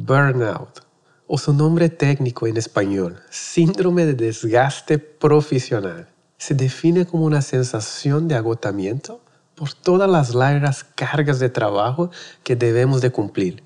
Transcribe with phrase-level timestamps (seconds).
[0.00, 0.84] Burnout,
[1.26, 8.28] o su nombre técnico en español, síndrome de desgaste profesional, se define como una sensación
[8.28, 9.20] de agotamiento
[9.56, 12.12] por todas las largas cargas de trabajo
[12.44, 13.64] que debemos de cumplir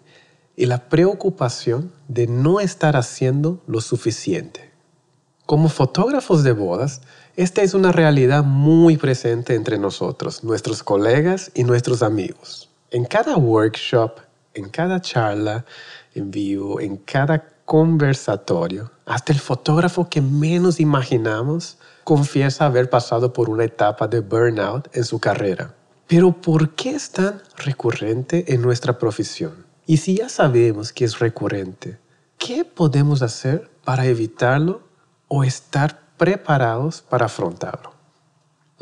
[0.56, 4.72] y la preocupación de no estar haciendo lo suficiente.
[5.44, 7.03] Como fotógrafos de bodas,
[7.37, 12.71] esta es una realidad muy presente entre nosotros, nuestros colegas y nuestros amigos.
[12.90, 14.12] En cada workshop,
[14.54, 15.64] en cada charla
[16.15, 23.48] en vivo, en cada conversatorio, hasta el fotógrafo que menos imaginamos confiesa haber pasado por
[23.48, 25.74] una etapa de burnout en su carrera.
[26.06, 29.66] Pero ¿por qué es tan recurrente en nuestra profesión?
[29.86, 31.98] Y si ya sabemos que es recurrente,
[32.38, 34.83] ¿qué podemos hacer para evitarlo
[35.28, 37.91] o estar preparados para afrontarlo?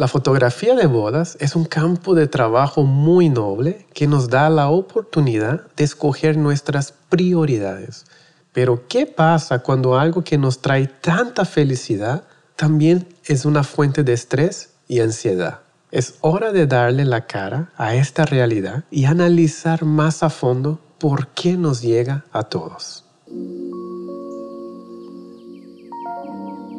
[0.00, 4.70] La fotografía de bodas es un campo de trabajo muy noble que nos da la
[4.70, 8.06] oportunidad de escoger nuestras prioridades.
[8.54, 12.24] Pero ¿qué pasa cuando algo que nos trae tanta felicidad
[12.56, 15.60] también es una fuente de estrés y ansiedad?
[15.90, 21.26] Es hora de darle la cara a esta realidad y analizar más a fondo por
[21.26, 23.04] qué nos llega a todos.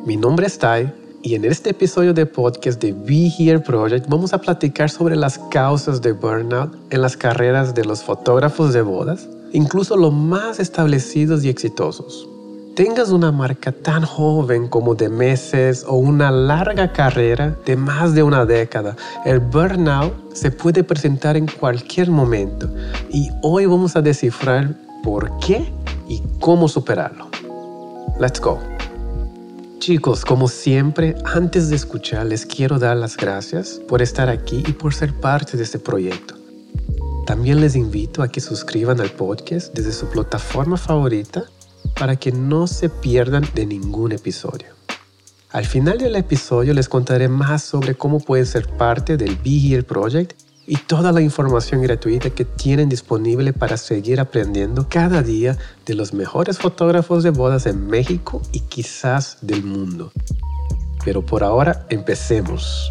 [0.07, 4.33] Mi nombre es Tai y en este episodio de podcast de Be Here Project vamos
[4.33, 9.27] a platicar sobre las causas de burnout en las carreras de los fotógrafos de bodas,
[9.51, 12.27] incluso los más establecidos y exitosos.
[12.75, 18.23] Tengas una marca tan joven como de meses o una larga carrera de más de
[18.23, 22.69] una década, el burnout se puede presentar en cualquier momento
[23.11, 25.71] y hoy vamos a descifrar por qué
[26.07, 27.29] y cómo superarlo.
[28.19, 28.70] Let's go.
[29.81, 34.73] Chicos, como siempre, antes de escuchar, les quiero dar las gracias por estar aquí y
[34.73, 36.35] por ser parte de este proyecto.
[37.25, 41.45] También les invito a que suscriban al podcast desde su plataforma favorita
[41.97, 44.67] para que no se pierdan de ningún episodio.
[45.49, 49.81] Al final del episodio les contaré más sobre cómo pueden ser parte del Be Here
[49.81, 50.39] Project
[50.71, 56.13] y toda la información gratuita que tienen disponible para seguir aprendiendo cada día de los
[56.13, 60.13] mejores fotógrafos de bodas en México y quizás del mundo.
[61.03, 62.89] Pero por ahora empecemos.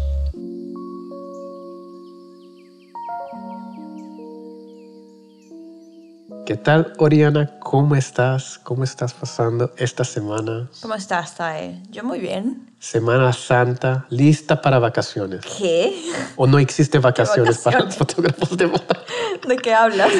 [6.51, 7.49] ¿Qué tal, Oriana?
[7.61, 8.59] ¿Cómo estás?
[8.61, 10.69] ¿Cómo estás pasando esta semana?
[10.81, 11.81] ¿Cómo estás, Tae?
[11.89, 12.73] Yo muy bien.
[12.77, 15.45] Semana Santa, lista para vacaciones.
[15.57, 15.93] ¿Qué?
[16.35, 18.85] ¿O no existe vacaciones, para los fotógrafos de boda?
[19.47, 20.11] ¿De qué hablas?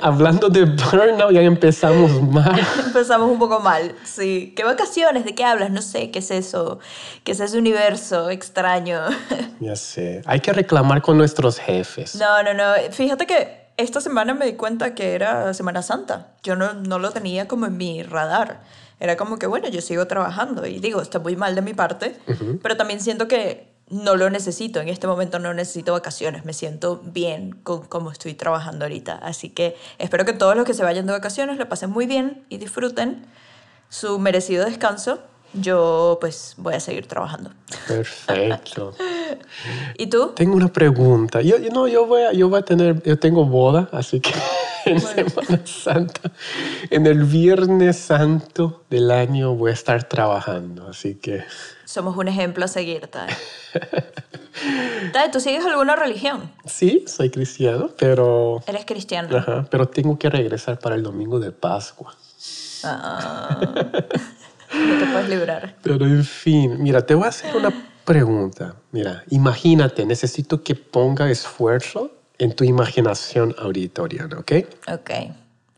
[0.00, 2.64] Hablando de burnout, ya empezamos mal.
[2.86, 4.54] empezamos un poco mal, sí.
[4.56, 5.24] ¿Qué vacaciones?
[5.24, 5.72] ¿De qué hablas?
[5.72, 6.78] No sé, ¿qué es eso?
[7.24, 9.00] ¿Qué es ese universo extraño?
[9.58, 10.22] ya sé.
[10.26, 12.14] Hay que reclamar con nuestros jefes.
[12.14, 12.74] No, no, no.
[12.92, 16.34] Fíjate que esta semana me di cuenta que era Semana Santa.
[16.42, 18.60] Yo no, no lo tenía como en mi radar
[19.00, 22.16] era como que, bueno, yo sigo trabajando y digo, está muy mal de mi parte,
[22.62, 27.02] pero también siento que no lo necesito, en este momento no necesito vacaciones, me siento
[27.04, 29.16] bien con cómo estoy trabajando ahorita.
[29.16, 32.46] Así que espero que todos los que se vayan de vacaciones lo pasen muy bien
[32.48, 33.26] y disfruten
[33.90, 35.18] su merecido descanso.
[35.54, 37.50] Yo pues voy a seguir trabajando.
[37.86, 38.94] Perfecto.
[39.98, 40.32] ¿Y tú?
[40.34, 41.42] Tengo una pregunta.
[41.42, 44.32] Yo, no, yo voy a, yo voy a tener, yo tengo boda, así que
[44.84, 46.32] en Semana Santa.
[46.90, 51.44] En el Viernes Santo del año voy a estar trabajando, así que...
[51.84, 53.28] Somos un ejemplo a seguir, Tai.
[55.32, 56.50] ¿tú sigues alguna religión?
[56.64, 58.62] Sí, soy cristiano, pero...
[58.66, 59.36] Eres cristiano.
[59.36, 62.14] Ajá, pero tengo que regresar para el domingo de Pascua.
[62.84, 63.60] Ah,
[64.86, 65.76] no te puedes librar.
[65.82, 67.72] Pero en fin, mira, te voy a hacer una
[68.04, 68.76] pregunta.
[68.92, 74.52] Mira, imagínate, necesito que ponga esfuerzo en tu imaginación ahorita, ¿ok?
[74.92, 75.10] Ok,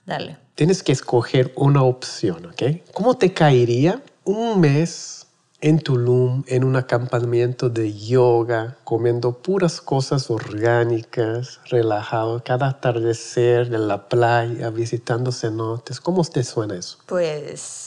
[0.05, 0.37] dale.
[0.55, 2.63] Tienes que escoger una opción, ¿ok?
[2.93, 5.27] ¿Cómo te caería un mes
[5.61, 13.89] en Tulum en un acampamiento de yoga, comiendo puras cosas orgánicas, relajado, cada atardecer en
[13.89, 16.01] la playa, visitando cenotes?
[16.01, 16.99] ¿Cómo te suena eso?
[17.07, 17.86] Pues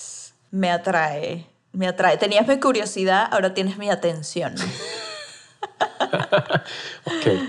[0.52, 2.18] me atrae, me atrae.
[2.18, 4.56] Tenías mi curiosidad, ahora tienes mi atención.
[7.06, 7.42] ok.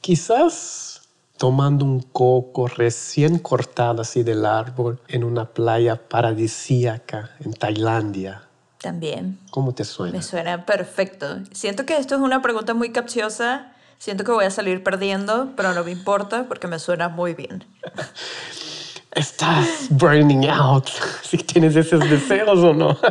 [0.00, 1.02] Quizás
[1.36, 8.42] tomando un coco recién cortado así del árbol en una playa paradisíaca en Tailandia.
[8.80, 9.38] También.
[9.50, 10.12] ¿Cómo te suena?
[10.12, 11.40] Me suena perfecto.
[11.52, 13.72] Siento que esto es una pregunta muy capciosa.
[13.98, 17.64] Siento que voy a salir perdiendo, pero no me importa porque me suena muy bien.
[19.18, 20.88] Estás burning out.
[21.22, 22.96] Si tienes esos deseos o no.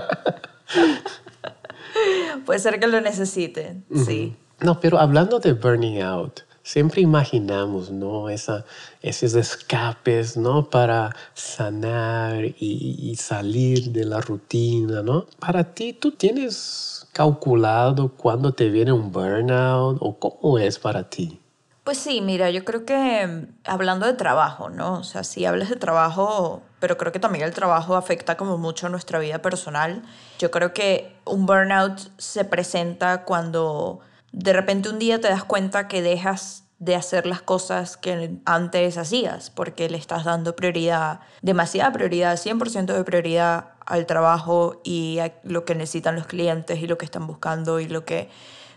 [2.46, 4.36] Puede ser que lo necesite, sí.
[4.60, 8.30] No, pero hablando de burning out, siempre imaginamos, ¿no?
[8.30, 8.66] Esa,
[9.02, 10.70] esos escapes, ¿no?
[10.70, 15.26] Para sanar y, y, salir de la rutina, ¿no?
[15.40, 21.40] Para ti, ¿tú tienes calculado cuándo te viene un burnout o cómo es para ti?
[21.88, 24.96] Pues sí, mira, yo creo que mm, hablando de trabajo, ¿no?
[24.96, 28.90] O sea, si hablas de trabajo, pero creo que también el trabajo afecta como mucho
[28.90, 30.02] nuestra vida personal.
[30.38, 34.02] Yo creo que un burnout se presenta cuando
[34.34, 38.98] de repente un día te das cuenta que dejas de hacer las cosas que antes
[38.98, 45.36] hacías, porque le estás dando prioridad, demasiada prioridad, 100% de prioridad al trabajo y a
[45.44, 48.30] lo que necesitan los clientes y lo que están buscando y lo que,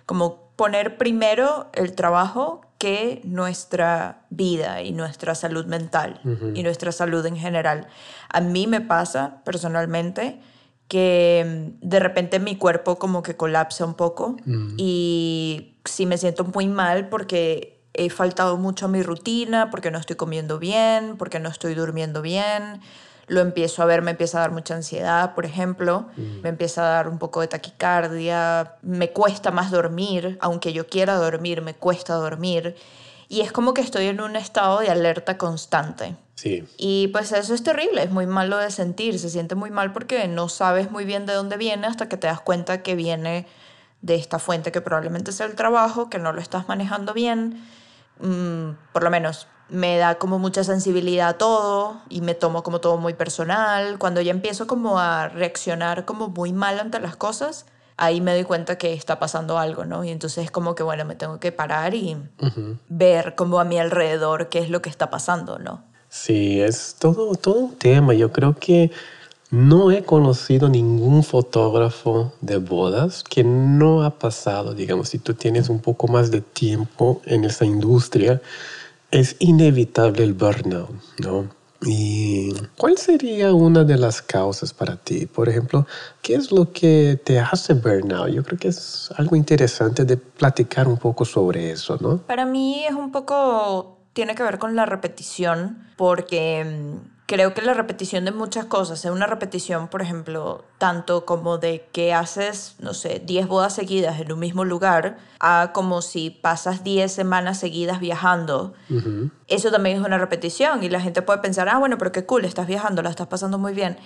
[0.07, 6.19] como poner primero el trabajo que nuestra vida y nuestra salud mental
[6.55, 7.89] y nuestra salud en general.
[8.31, 10.41] A mí me pasa personalmente
[10.89, 14.77] que mm, de repente mi cuerpo como que colapsa un poco mm.
[14.79, 19.99] y sí me siento muy mal porque he faltado mucho a mi rutina, porque no
[19.99, 22.81] estoy comiendo bien, porque no estoy durmiendo bien
[23.31, 26.41] lo empiezo a ver, me empieza a dar mucha ansiedad, por ejemplo, mm.
[26.43, 31.15] me empieza a dar un poco de taquicardia, me cuesta más dormir, aunque yo quiera
[31.15, 32.75] dormir, me cuesta dormir.
[33.29, 36.17] Y es como que estoy en un estado de alerta constante.
[36.35, 36.65] Sí.
[36.77, 40.27] Y pues eso es terrible, es muy malo de sentir, se siente muy mal porque
[40.27, 43.47] no sabes muy bien de dónde viene hasta que te das cuenta que viene
[44.03, 47.63] de esta fuente que probablemente sea el trabajo, que no lo estás manejando bien.
[48.19, 52.81] Mm, por lo menos me da como mucha sensibilidad a todo y me tomo como
[52.81, 53.99] todo muy personal.
[53.99, 58.45] Cuando ya empiezo como a reaccionar como muy mal ante las cosas, ahí me doy
[58.45, 60.05] cuenta que está pasando algo, ¿no?
[60.05, 62.17] Y entonces como que, bueno, me tengo que parar y
[62.89, 65.85] ver como a mi alrededor qué es lo que está pasando, ¿no?
[66.09, 68.15] Sí, es todo, todo un tema.
[68.15, 68.91] Yo creo que
[69.51, 75.69] no he conocido ningún fotógrafo de bodas que no ha pasado, digamos, si tú tienes
[75.69, 78.41] un poco más de tiempo en esa industria,
[79.11, 81.49] es inevitable el burnout, ¿no?
[81.83, 85.27] ¿Y cuál sería una de las causas para ti?
[85.27, 85.87] Por ejemplo,
[86.21, 88.29] ¿qué es lo que te hace burnout?
[88.31, 92.19] Yo creo que es algo interesante de platicar un poco sobre eso, ¿no?
[92.19, 97.63] Para mí es un poco, tiene que ver con la repetición, porque mm, creo que
[97.63, 102.75] la repetición de muchas cosas, es una repetición, por ejemplo, tanto como de que haces,
[102.81, 107.61] no sé, 10 bodas seguidas en un mismo lugar, a como si pasas 10 semanas
[107.61, 108.75] seguidas viajando.
[109.47, 112.45] Eso también es una repetición y la gente puede pensar, ah, bueno, pero qué cool,
[112.45, 113.97] estás viajando, la estás pasando muy bien.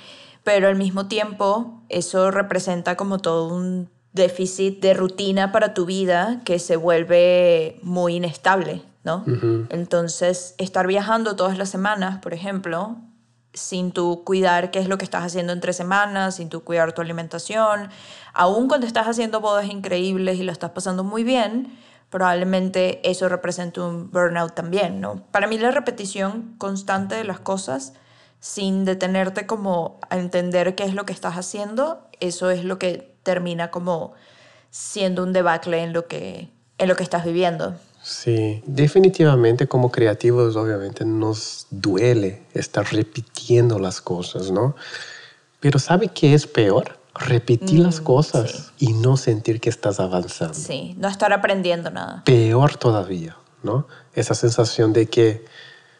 [0.42, 6.42] Pero al mismo tiempo, eso representa como todo un déficit de rutina para tu vida
[6.44, 9.24] que se vuelve muy inestable, ¿no?
[9.70, 12.98] Entonces, estar viajando todas las semanas, por ejemplo,
[13.54, 17.00] sin tu cuidar qué es lo que estás haciendo entre semanas, sin tu cuidar tu
[17.00, 17.88] alimentación,
[18.32, 21.78] aún cuando estás haciendo bodas increíbles y lo estás pasando muy bien,
[22.10, 25.24] probablemente eso represente un burnout también, ¿no?
[25.30, 27.94] Para mí la repetición constante de las cosas
[28.40, 33.16] sin detenerte como a entender qué es lo que estás haciendo, eso es lo que
[33.22, 34.12] termina como
[34.70, 37.74] siendo un debacle en lo que en lo que estás viviendo.
[38.04, 44.76] Sí, definitivamente como creativos obviamente nos duele estar repitiendo las cosas, ¿no?
[45.58, 46.98] Pero ¿sabe qué es peor?
[47.14, 50.52] Repetir las mm, cosas y no sentir que estás avanzando.
[50.52, 52.22] Sí, no estar aprendiendo nada.
[52.26, 53.86] Peor todavía, ¿no?
[54.12, 55.46] Esa sensación de que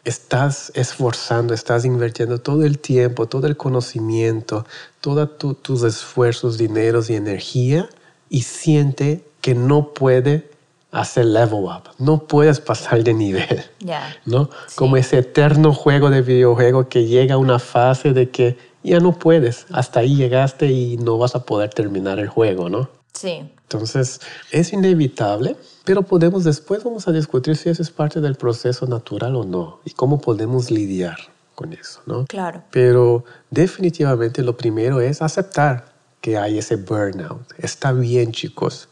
[0.03, 4.67] estás esforzando, estás invirtiendo todo el tiempo, todo el conocimiento,
[5.01, 7.89] todos tus esfuerzos, dineros y energía
[8.29, 10.54] y siente que no puede
[10.95, 11.89] hacer level up.
[11.97, 13.63] No puedes pasar de nivel.
[14.25, 14.49] ¿no?
[14.75, 19.17] Como ese eterno juego de videojuego que llega a una fase de que ya no
[19.19, 19.65] puedes.
[19.71, 22.89] Hasta ahí llegaste y no vas a poder terminar el juego, ¿no?
[23.13, 23.49] Sí.
[23.63, 24.21] Entonces,
[24.51, 29.35] es inevitable, pero podemos después vamos a discutir si eso es parte del proceso natural
[29.35, 31.17] o no y cómo podemos lidiar
[31.55, 32.25] con eso, ¿no?
[32.25, 32.63] Claro.
[32.71, 37.53] Pero definitivamente lo primero es aceptar que hay ese burnout.
[37.59, 38.89] Está bien, chicos.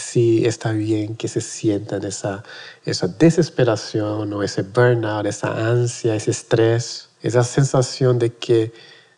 [0.00, 2.44] Sí, está bien que se sientan esa,
[2.84, 8.72] esa desesperación o ese burnout, esa ansia, ese estrés, esa sensación de que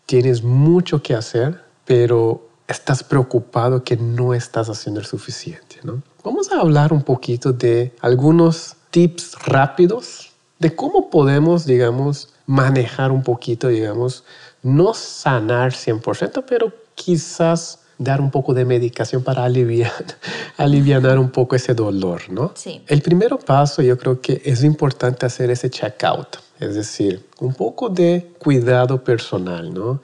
[0.07, 5.77] tienes mucho que hacer, pero estás preocupado que no estás haciendo el suficiente.
[5.83, 6.03] ¿no?
[6.25, 13.23] Vamos a hablar un poquito de algunos tips rápidos de cómo podemos, digamos, manejar un
[13.23, 14.25] poquito, digamos,
[14.63, 19.92] no sanar 100%, pero quizás dar un poco de medicación para aliviar,
[20.57, 22.52] aliviar un poco ese dolor, ¿no?
[22.54, 22.83] Sí.
[22.87, 27.90] El primer paso yo creo que es importante hacer ese check-out, es decir, un poco
[27.90, 30.00] de cuidado personal, ¿no?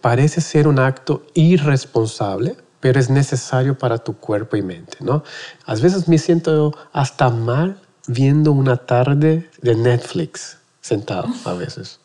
[0.00, 5.24] Parece ser un acto irresponsable, pero es necesario para tu cuerpo y mente, ¿no?
[5.66, 11.98] A veces me siento hasta mal viendo una tarde de Netflix sentado a veces.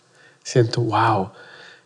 [0.43, 1.29] Siento, wow,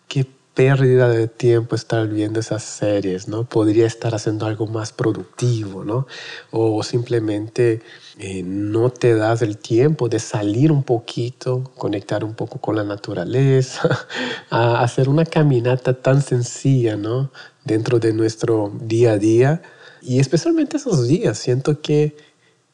[0.07, 0.25] qué
[0.59, 3.45] pérdida de tiempo estar viendo esas series, ¿no?
[3.45, 6.05] Podría estar haciendo algo más productivo, ¿no?
[6.51, 7.81] O simplemente
[8.17, 12.83] eh, no te das el tiempo de salir un poquito, conectar un poco con la
[12.83, 14.05] naturaleza,
[14.49, 17.31] a hacer una caminata tan sencilla, ¿no?
[17.63, 19.61] Dentro de nuestro día a día.
[20.01, 22.17] Y especialmente esos días, siento que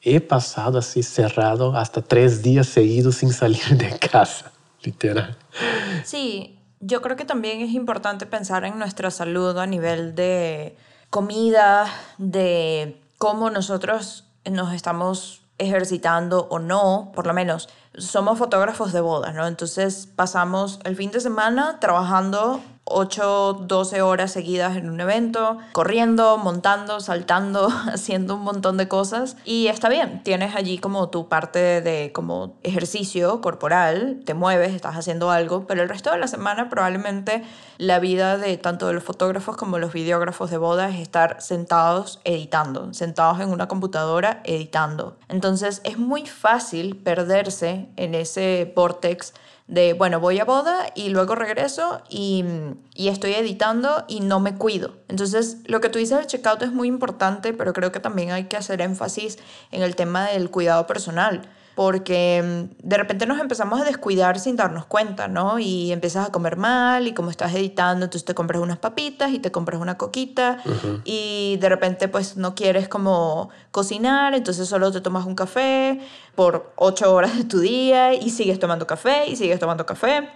[0.02, 4.52] he pasado así cerrado hasta tres días seguidos sin salir de casa,
[4.82, 5.38] literal.
[6.04, 6.55] Sí,
[6.86, 10.78] yo creo que también es importante pensar en nuestra salud a nivel de
[11.10, 11.88] comida,
[12.20, 19.34] de cómo nosotros nos estamos ejercitando o no, por lo menos somos fotógrafos de bodas,
[19.34, 19.48] ¿no?
[19.48, 26.38] Entonces pasamos el fin de semana trabajando 8, 12 horas seguidas en un evento, corriendo,
[26.38, 29.38] montando, saltando, haciendo un montón de cosas.
[29.44, 34.96] Y está bien, tienes allí como tu parte de como ejercicio corporal, te mueves, estás
[34.96, 37.44] haciendo algo, pero el resto de la semana probablemente
[37.78, 42.22] la vida de tanto de los fotógrafos como los videógrafos de bodas es estar sentados
[42.24, 45.18] editando, sentados en una computadora editando.
[45.28, 49.34] Entonces es muy fácil perderse en ese vortex
[49.68, 52.46] de, bueno, voy a boda y luego regreso y,
[52.94, 54.94] y, estoy editando y no me cuido.
[55.08, 58.44] Entonces, lo que tú dices del checkout es muy importante, pero creo que también hay
[58.44, 59.40] que hacer énfasis
[59.72, 64.56] en el tema del cuidado personal porque mm, de repente nos empezamos a descuidar sin
[64.56, 65.60] darnos cuenta, ¿no?
[65.60, 69.40] Y empiezas a comer mal y como estás editando, entonces te compras unas papitas y
[69.40, 70.60] te compras una coquita
[71.04, 76.00] y de repente pues no quieres como cocinar, entonces solo te tomas un café
[76.36, 80.30] por ocho horas de tu día y sigues tomando café y sigues tomando café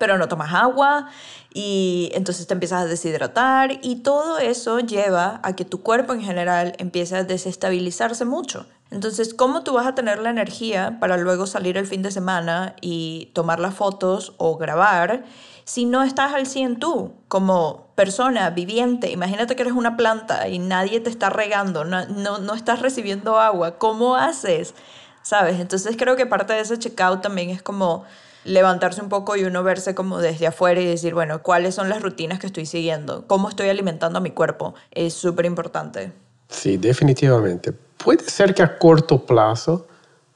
[0.00, 1.08] pero no tomas agua
[1.52, 6.22] y entonces te empiezas a deshidratar y todo eso lleva a que tu cuerpo en
[6.22, 8.66] general empiece a desestabilizarse mucho.
[8.90, 12.76] Entonces, ¿cómo tú vas a tener la energía para luego salir el fin de semana
[12.80, 15.24] y tomar las fotos o grabar
[15.64, 19.10] si no estás al 100 tú como persona viviente?
[19.10, 23.38] Imagínate que eres una planta y nadie te está regando, no, no, no estás recibiendo
[23.38, 23.76] agua.
[23.76, 24.74] ¿Cómo haces?
[25.22, 25.60] ¿Sabes?
[25.60, 28.06] Entonces creo que parte de ese checkout también es como
[28.44, 32.02] levantarse un poco y uno verse como desde afuera y decir, bueno, ¿cuáles son las
[32.02, 33.26] rutinas que estoy siguiendo?
[33.26, 34.74] ¿Cómo estoy alimentando a mi cuerpo?
[34.90, 36.12] Es súper importante.
[36.48, 37.72] Sí, definitivamente.
[37.72, 39.86] Puede ser que a corto plazo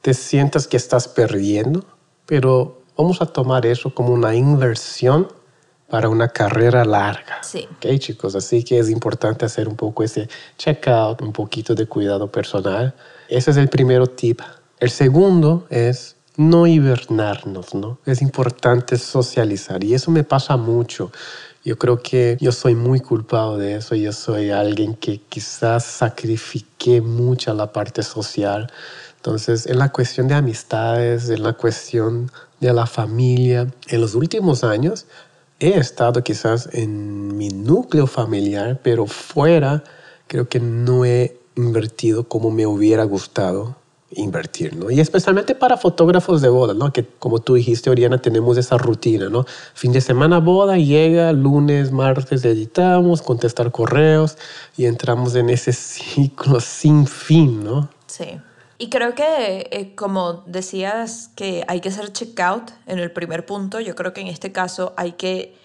[0.01, 1.83] te sientas que estás perdiendo,
[2.25, 5.27] pero vamos a tomar eso como una inversión
[5.89, 7.43] para una carrera larga.
[7.43, 7.67] Sí.
[7.77, 12.31] Ok, chicos, así que es importante hacer un poco ese checkout, un poquito de cuidado
[12.31, 12.93] personal.
[13.29, 14.41] Ese es el primer tip.
[14.79, 17.99] El segundo es no hibernarnos, ¿no?
[18.05, 21.11] Es importante socializar y eso me pasa mucho.
[21.63, 23.95] Yo creo que yo soy muy culpado de eso.
[23.95, 28.71] Yo soy alguien que quizás sacrifiqué mucho la parte social.
[29.17, 34.63] Entonces, en la cuestión de amistades, en la cuestión de la familia, en los últimos
[34.63, 35.07] años
[35.59, 39.83] he estado quizás en mi núcleo familiar, pero fuera
[40.27, 43.75] creo que no he invertido como me hubiera gustado
[44.15, 44.89] invertir, ¿no?
[44.89, 46.91] Y especialmente para fotógrafos de boda, ¿no?
[46.91, 49.45] Que como tú dijiste, Oriana, tenemos esa rutina, ¿no?
[49.73, 54.37] Fin de semana boda, llega, lunes, martes editamos, contestar correos
[54.77, 57.89] y entramos en ese ciclo sin fin, ¿no?
[58.07, 58.39] Sí.
[58.77, 63.79] Y creo que, eh, como decías, que hay que hacer checkout en el primer punto,
[63.79, 65.55] yo creo que en este caso hay que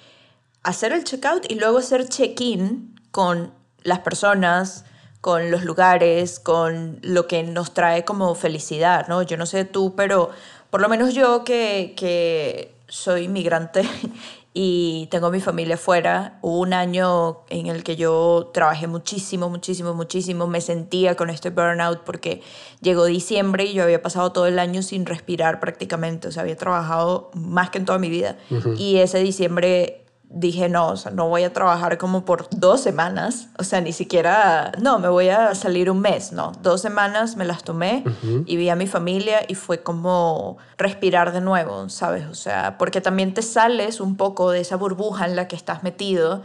[0.63, 3.53] hacer el checkout y luego hacer check-in con
[3.83, 4.85] las personas,
[5.21, 9.23] con los lugares, con lo que nos trae como felicidad, ¿no?
[9.23, 10.31] Yo no sé tú, pero
[10.71, 13.83] por lo menos yo que, que soy migrante
[14.55, 19.95] y tengo mi familia afuera, hubo un año en el que yo trabajé muchísimo, muchísimo,
[19.95, 22.43] muchísimo, me sentía con este burnout porque
[22.81, 26.57] llegó diciembre y yo había pasado todo el año sin respirar prácticamente, o sea, había
[26.57, 28.39] trabajado más que en toda mi vida.
[28.77, 30.00] Y ese diciembre
[30.33, 33.93] dije, no, o sea, no voy a trabajar como por dos semanas, o sea, ni
[33.93, 38.05] siquiera, no, me voy a salir un mes, no, dos semanas me las tomé
[38.47, 42.27] y vi a mi familia y fue como respirar de nuevo, ¿sabes?
[42.27, 45.83] O sea, porque también te sales un poco de esa burbuja en la que estás
[45.83, 46.43] metido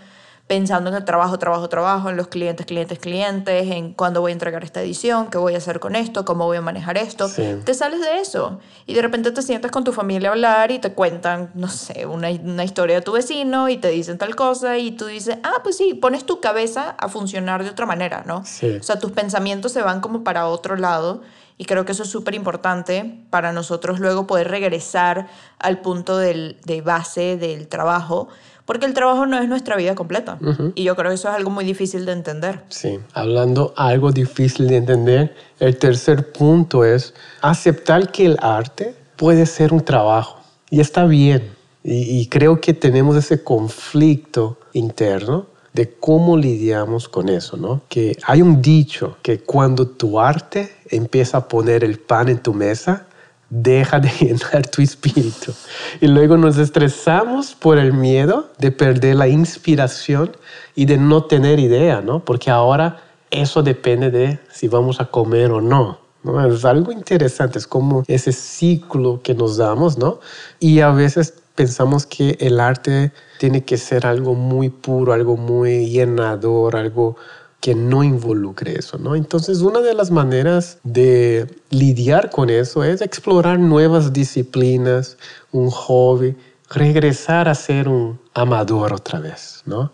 [0.48, 4.34] pensando en el trabajo, trabajo, trabajo, en los clientes, clientes, clientes, en cuándo voy a
[4.34, 7.28] entregar esta edición, qué voy a hacer con esto, cómo voy a manejar esto.
[7.64, 10.78] Te sales de eso y de repente te sientas con tu familia a hablar y
[10.78, 14.78] te cuentan, no sé, una, una historia de tu vecino y te dicen tal cosa
[14.78, 18.38] y tú dices, ah, pues sí, pones tu cabeza a funcionar de otra manera, ¿no?
[18.38, 21.22] O sea, tus pensamientos se van como para otro lado.
[21.58, 26.60] Y creo que eso es súper importante para nosotros luego poder regresar al punto del,
[26.66, 28.28] de base del trabajo,
[28.66, 30.40] porque el trabajo no es nuestra vida completa.
[30.74, 32.62] Y yo creo que eso es algo muy difícil de entender.
[32.70, 39.46] Sí, hablando algo difícil de entender, el tercer punto es aceptar que el arte puede
[39.46, 41.54] ser un trabajo y está bien.
[41.84, 47.82] Y, y creo que tenemos ese conflicto interno de cómo lidiamos con eso, ¿no?
[47.90, 52.54] Que hay un dicho que cuando tu arte empieza a poner el pan en tu
[52.54, 53.08] mesa,
[53.50, 55.54] deja de llenar tu espíritu.
[56.02, 60.32] Y luego nos estresamos por el miedo de perder la inspiración
[60.76, 62.24] y de no tener idea, ¿no?
[62.24, 66.00] Porque ahora eso depende de si vamos a comer o no.
[66.24, 66.46] ¿no?
[66.46, 70.20] Es algo interesante, es como ese ciclo que nos damos, ¿no?
[70.60, 75.90] Y a veces pensamos que el arte tiene que ser algo muy puro, algo muy
[75.90, 77.16] llenador, algo
[77.66, 79.16] que no involucre eso, ¿no?
[79.16, 85.18] Entonces, una de las maneras de lidiar con eso es explorar nuevas disciplinas,
[85.52, 86.36] un hobby,
[86.70, 89.92] regresar a ser un amador otra vez, ¿no?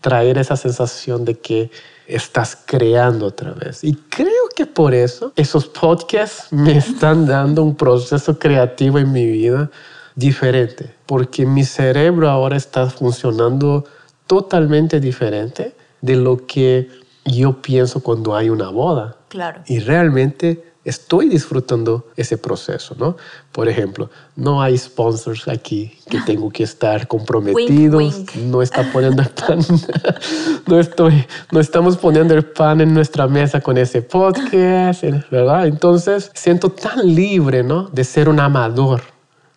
[0.00, 1.70] Traer esa sensación de que
[2.06, 3.84] estás creando otra vez.
[3.84, 9.26] Y creo que por eso esos podcasts me están dando un proceso creativo en mi
[9.26, 9.70] vida
[10.14, 13.84] diferente, porque mi cerebro ahora está funcionando
[14.26, 19.16] totalmente diferente de lo que yo pienso cuando hay una boda.
[19.28, 19.62] Claro.
[19.66, 23.16] Y realmente estoy disfrutando ese proceso, ¿no?
[23.52, 29.28] Por ejemplo, no hay sponsors aquí que tengo que estar comprometidos, no está poniendo el
[29.28, 29.60] pan,
[30.66, 35.66] no estoy, no estamos poniendo el pan en nuestra mesa con ese podcast, ¿verdad?
[35.66, 37.88] Entonces siento tan libre, ¿no?
[37.88, 39.02] De ser un amador,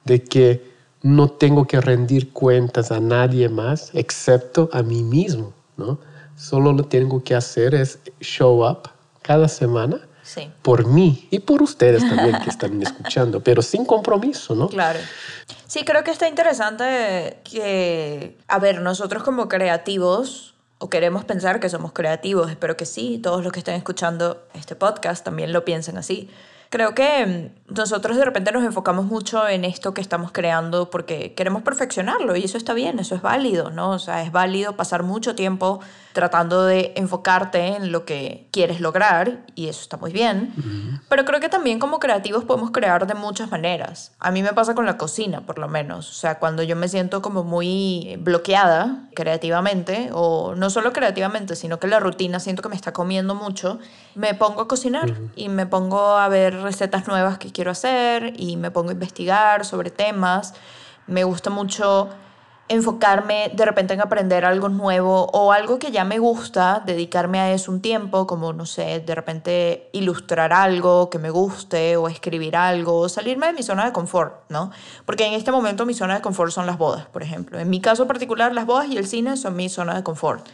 [0.03, 5.99] de que no tengo que rendir cuentas a nadie más excepto a mí mismo, ¿no?
[6.35, 8.89] Solo lo tengo que hacer es show up
[9.21, 10.51] cada semana Sí.
[10.63, 14.69] por mí y por ustedes también que están escuchando, pero sin compromiso, ¿no?
[14.69, 14.99] Claro.
[15.67, 21.69] Sí, creo que está interesante que, a ver, nosotros como creativos, o queremos pensar que
[21.69, 25.97] somos creativos, espero que sí, todos los que estén escuchando este podcast también lo piensen
[25.97, 26.29] así.
[26.71, 31.33] Creo que mm, nosotros de repente nos enfocamos mucho en esto que estamos creando porque
[31.35, 33.91] queremos perfeccionarlo y eso está bien, eso es válido, ¿no?
[33.91, 35.79] O sea, es válido pasar mucho tiempo
[36.15, 41.01] tratando de enfocarte en lo que quieres lograr y eso está muy bien.
[41.09, 44.13] Pero creo que también como creativos podemos crear de muchas maneras.
[44.19, 46.09] A mí me pasa con la cocina, por lo menos.
[46.09, 51.79] O sea, cuando yo me siento como muy bloqueada creativamente, o no solo creativamente, sino
[51.79, 53.77] que la rutina siento que me está comiendo mucho,
[54.15, 58.55] me pongo a cocinar y me pongo a ver recetas nuevas que quiero hacer y
[58.55, 60.53] me pongo a investigar sobre temas.
[61.07, 62.09] Me gusta mucho
[62.67, 67.51] enfocarme de repente en aprender algo nuevo o algo que ya me gusta, dedicarme a
[67.51, 72.55] eso un tiempo, como no sé, de repente ilustrar algo que me guste o escribir
[72.55, 74.71] algo, o salirme de mi zona de confort, ¿no?
[75.05, 77.59] Porque en este momento mi zona de confort son las bodas, por ejemplo.
[77.59, 80.47] En mi caso particular, las bodas y el cine son mi zona de confort.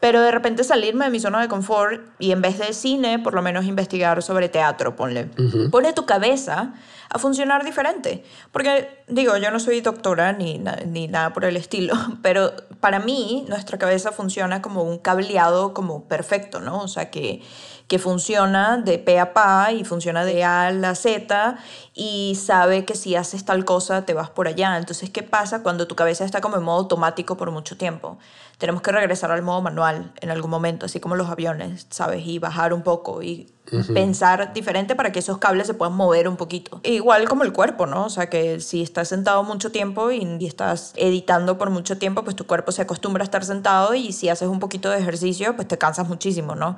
[0.00, 3.34] Pero de repente salirme de mi zona de confort y en vez de cine, por
[3.34, 5.28] lo menos investigar sobre teatro, ponle.
[5.70, 6.72] Pone tu cabeza
[7.10, 8.24] a funcionar diferente.
[8.52, 13.44] Porque, digo, yo no soy doctora ni, ni nada por el estilo, pero para mí
[13.48, 16.80] nuestra cabeza funciona como un cableado como perfecto, ¿no?
[16.82, 17.42] O sea, que,
[17.88, 21.56] que funciona de pe a pa y funciona de A a la Z
[21.94, 24.76] y sabe que si haces tal cosa te vas por allá.
[24.76, 28.18] Entonces, ¿qué pasa cuando tu cabeza está como en modo automático por mucho tiempo?
[28.58, 32.26] Tenemos que regresar al modo manual en algún momento, así como los aviones, ¿sabes?
[32.26, 33.50] Y bajar un poco y
[33.94, 36.80] pensar diferente para que esos cables se puedan mover un poquito.
[36.82, 38.04] E Igual como el cuerpo, ¿no?
[38.04, 42.22] O sea, que si estás sentado mucho tiempo y, y estás editando por mucho tiempo,
[42.22, 45.56] pues tu cuerpo se acostumbra a estar sentado y si haces un poquito de ejercicio,
[45.56, 46.76] pues te cansas muchísimo, ¿no?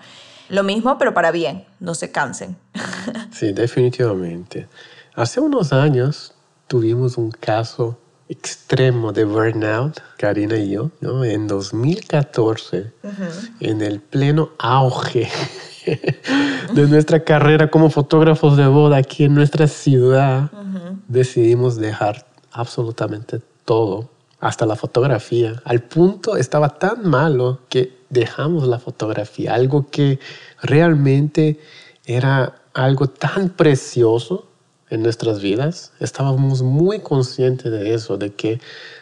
[0.51, 2.57] Lo mismo, pero para bien, no se cansen.
[3.33, 4.69] Sí, definitivamente.
[5.15, 6.35] Hace unos años
[6.67, 11.25] tuvimos un caso extremo de burnout, Karina y yo, ¿no?
[11.25, 12.93] En 2014,
[13.61, 15.29] en el pleno auge
[16.75, 20.51] de nuestra carrera como fotógrafos de boda aquí en nuestra ciudad,
[21.09, 25.61] decidimos dejar absolutamente todo, hasta la fotografía.
[25.65, 30.19] Al punto estaba tan malo que dejamos la fotografía, algo que
[30.61, 31.59] realmente
[32.05, 34.49] era algo tan precioso
[34.91, 35.93] en nuestras vidas.
[36.01, 38.61] Estábamos muy conscientes de eso, de que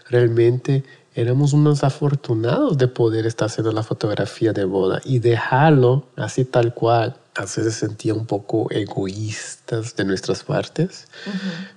[0.09, 0.85] realmente
[1.18, 6.74] éramos unos afortunados de poder estar haciendo la fotografía de boda y dejarlo así tal
[6.74, 7.16] cual.
[7.35, 11.07] A veces sentía un poco egoístas de nuestras partes,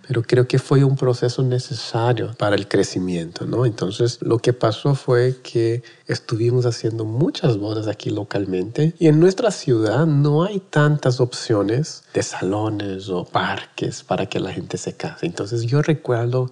[0.08, 3.68] pero creo que fue un proceso necesario para el crecimiento, ¿no?
[3.68, 9.52] Entonces, lo que pasó fue que estuvimos haciendo muchas bodas aquí localmente y en nuestra
[9.52, 15.28] ciudad no hay tantas opciones de salones o parques para que la gente se case.
[15.28, 16.52] Entonces, yo recuerdo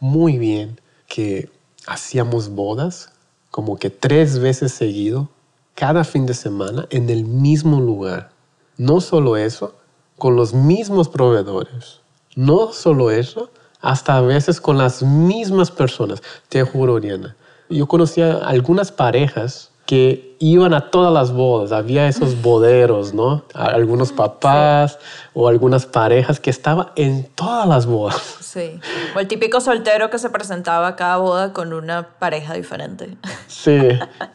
[0.00, 1.50] muy bien que
[1.88, 3.10] hacíamos bodas
[3.50, 5.30] como que tres veces seguido,
[5.74, 8.30] cada fin de semana, en el mismo lugar.
[8.76, 9.74] No solo eso,
[10.18, 12.00] con los mismos proveedores.
[12.36, 16.22] No solo eso, hasta a veces con las mismas personas.
[16.48, 17.36] Te juro, Oriana.
[17.70, 21.72] Yo conocía algunas parejas que iban a todas las bodas.
[21.72, 23.44] Había esos boderos, ¿no?
[23.54, 24.98] Algunos papás
[25.32, 28.36] o algunas parejas que estaban en todas las bodas.
[28.38, 28.78] Sí.
[29.16, 33.16] O el típico soltero que se presentaba a cada boda con una pareja diferente.
[33.46, 33.78] Sí.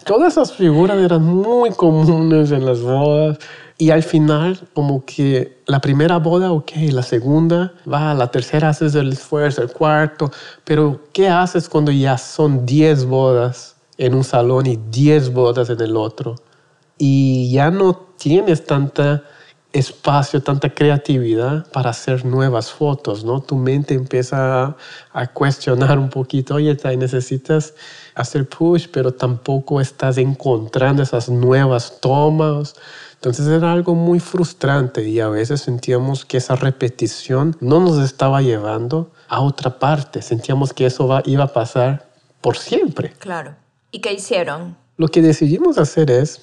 [0.06, 3.38] Todas esas figuras eran muy comunes en las bodas.
[3.78, 8.96] Y al final, como que la primera boda, ok, la segunda, va, la tercera haces
[8.96, 10.32] el esfuerzo, el cuarto,
[10.64, 13.73] pero ¿qué haces cuando ya son 10 bodas?
[13.98, 16.36] En un salón y 10 bodas en el otro.
[16.98, 19.24] Y ya no tienes tanta
[19.74, 23.42] espacio, tanta creatividad para hacer nuevas fotos, ¿no?
[23.42, 24.78] Tu mente empieza
[25.12, 27.74] a, cuestionar un poquito, oye, necesitas
[28.14, 32.76] hacer push, pero tampoco estás encontrando esas nuevas tomas.
[33.16, 38.42] Entonces era algo muy frustrante y a veces sentíamos que esa repetición no nos estaba
[38.42, 42.08] llevando a otra parte, sentíamos que eso va, iba a pasar
[42.42, 43.14] por siempre.
[43.18, 43.63] Claro.
[43.96, 44.76] ¿Y qué hicieron?
[44.98, 46.42] Lo que decidimos hacer es,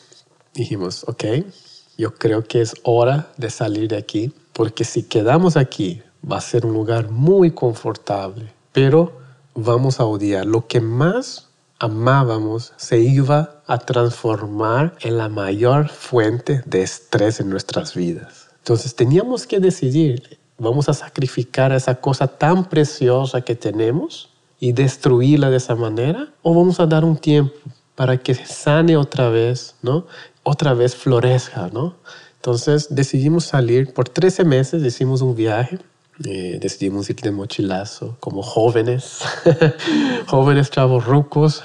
[0.54, 1.24] dijimos, ok,
[1.98, 6.40] yo creo que es hora de salir de aquí, porque si quedamos aquí va a
[6.40, 9.18] ser un lugar muy confortable, pero
[9.56, 10.46] vamos a odiar.
[10.46, 11.48] Lo que más
[11.80, 18.50] amábamos se iba a transformar en la mayor fuente de estrés en nuestras vidas.
[18.58, 24.29] Entonces teníamos que decidir, vamos a sacrificar esa cosa tan preciosa que tenemos
[24.60, 26.28] y destruirla de esa manera?
[26.42, 27.54] ¿O vamos a dar un tiempo
[27.96, 30.06] para que sane otra vez, ¿no?
[30.42, 31.96] Otra vez florezca, ¿no?
[32.36, 35.78] Entonces decidimos salir por 13 meses, hicimos un viaje,
[36.24, 39.20] eh, decidimos ir de mochilazo como jóvenes,
[40.26, 41.62] jóvenes chavos rucos.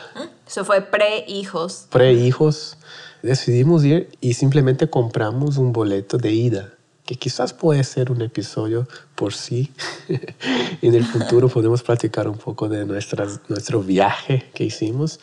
[0.47, 1.87] Eso fue pre-hijos.
[1.89, 2.77] Pre-hijos.
[3.21, 6.74] Decidimos ir y simplemente compramos un boleto de ida
[7.05, 9.71] que quizás puede ser un episodio por sí.
[10.81, 15.19] en el futuro podemos platicar un poco de nuestras, nuestro viaje que hicimos,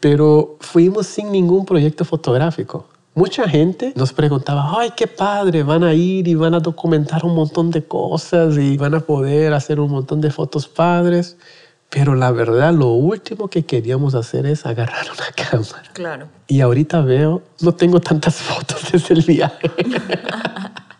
[0.00, 2.88] pero fuimos sin ningún proyecto fotográfico.
[3.14, 7.34] Mucha gente nos preguntaba, ay, qué padre, van a ir y van a documentar un
[7.34, 11.36] montón de cosas y van a poder hacer un montón de fotos padres.
[11.90, 15.90] Pero la verdad, lo último que queríamos hacer es agarrar una cámara.
[15.92, 16.28] Claro.
[16.46, 19.70] Y ahorita veo, no tengo tantas fotos desde el viaje.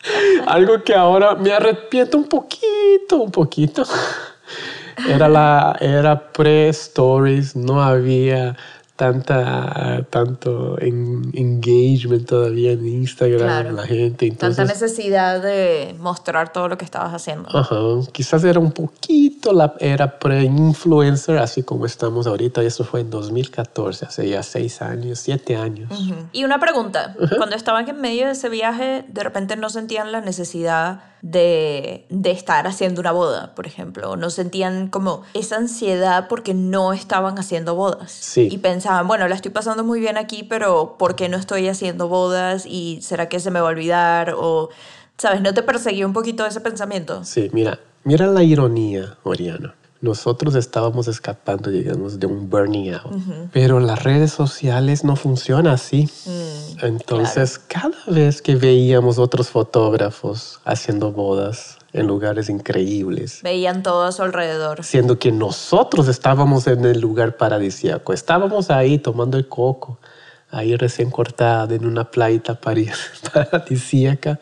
[0.47, 3.85] Algo que ahora me arrepiento un poquito, un poquito.
[5.09, 8.57] Era la era pre-stories, no había
[9.01, 14.27] tanta, tanto engagement todavía en Instagram, la gente.
[14.27, 17.49] Entonces, tanta necesidad de mostrar todo lo que estabas haciendo.
[17.49, 17.77] Ajá,
[18.13, 22.63] quizás era un poquito la era pre-influencer, así como estamos ahorita.
[22.63, 25.91] Y eso fue en 2014, hace ya seis años, siete años.
[26.33, 30.21] Y una pregunta, cuando estaban en medio de ese viaje, de repente no sentían la
[30.21, 34.17] necesidad de, de, estar haciendo una boda, por ejemplo.
[34.17, 38.11] No sentían como esa ansiedad porque no estaban haciendo bodas.
[38.11, 38.49] Sí.
[38.51, 42.09] Y pensaban, bueno, la estoy pasando muy bien aquí, pero ¿por qué no estoy haciendo
[42.09, 42.65] bodas?
[42.67, 44.35] ¿Y será que se me va a olvidar?
[44.37, 44.71] O,
[45.19, 45.41] ¿sabes?
[45.41, 47.25] ¿No te perseguía un poquito ese pensamiento?
[47.25, 53.13] Sí, mira, mira la ironía, Oriana nosotros estábamos escapando, digamos, de un burning out.
[53.53, 56.09] Pero las redes sociales no funcionan así.
[56.27, 56.39] Mm,
[56.83, 64.12] Entonces, cada vez que veíamos otros fotógrafos haciendo bodas en lugares increíbles, veían todo a
[64.12, 64.85] su alrededor.
[64.85, 68.12] Siendo que nosotros estábamos en el lugar paradisíaco.
[68.12, 69.99] Estábamos ahí tomando el coco,
[70.51, 72.55] ahí recién cortada en una playita
[73.33, 74.38] paradisíaca.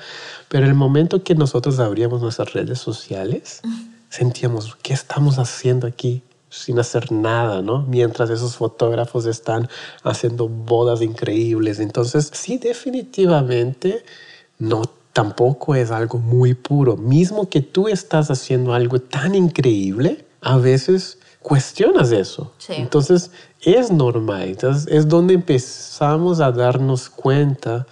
[0.49, 3.63] Pero el momento que nosotros abríamos nuestras redes sociales,
[4.09, 6.23] sentíamos, ¿qué estamos haciendo aquí?
[6.51, 7.83] Sin hacer nada, ¿no?
[7.83, 9.69] Mientras esos fotógrafos están
[10.03, 11.79] haciendo bodas increíbles.
[11.79, 14.05] Entonces, sí, definitivamente,
[14.59, 14.83] no,
[15.13, 16.97] tampoco es algo muy puro.
[16.97, 22.53] Mismo que tú estás haciendo algo tan increíble, a veces cuestionas eso.
[22.69, 23.31] Entonces,
[23.63, 24.49] es normal.
[24.49, 27.87] Entonces, es donde empezamos a darnos cuenta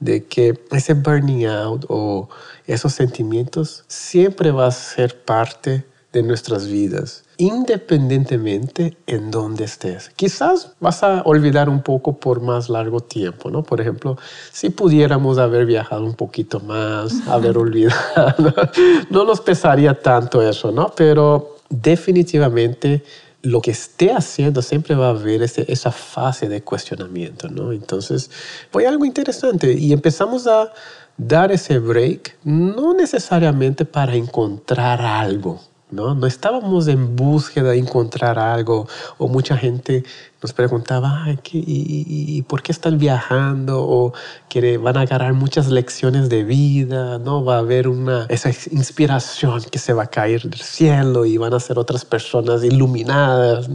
[0.00, 2.28] de que ese burning out o
[2.66, 10.10] esos sentimientos siempre va a ser parte de nuestras vidas, independientemente en dónde estés.
[10.14, 13.64] Quizás vas a olvidar un poco por más largo tiempo, ¿no?
[13.64, 14.16] Por ejemplo,
[14.52, 18.54] si pudiéramos haber viajado un poquito más, haber olvidado,
[19.10, 20.92] no nos pesaría tanto eso, ¿no?
[20.94, 23.02] Pero definitivamente
[23.42, 27.72] lo que esté haciendo siempre va a haber esa fase de cuestionamiento, ¿no?
[27.72, 28.30] Entonces,
[28.70, 30.72] fue algo interesante y empezamos a
[31.16, 35.60] dar ese break, no necesariamente para encontrar algo,
[35.92, 36.14] ¿no?
[36.14, 40.04] No estábamos en búsqueda de encontrar algo o mucha gente
[40.42, 43.80] nos preguntaba, Ay, ¿qué, y, por qué están viajando?
[43.80, 44.12] O
[44.48, 47.44] que van a agarrar muchas lecciones de vida, ¿no?
[47.44, 51.54] Va a haber una, esa inspiración que se va a caer del cielo y van
[51.54, 53.70] a ser otras personas iluminadas.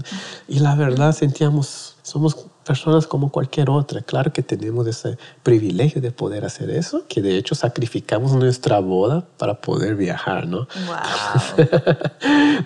[0.48, 2.36] Y la verdad sentíamos, somos
[2.68, 4.02] personas como cualquier otra.
[4.02, 9.26] Claro que tenemos ese privilegio de poder hacer eso, que de hecho sacrificamos nuestra boda
[9.38, 10.68] para poder viajar, ¿no?
[10.86, 11.68] Wow.